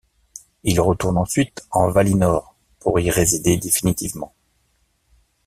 Ils 0.63 0.81
retournent 0.81 1.19
ensuite 1.19 1.63
en 1.69 1.91
Valinor 1.91 2.55
pour 2.79 2.99
y 2.99 3.11
résider 3.11 3.57
définitivement. 3.57 4.33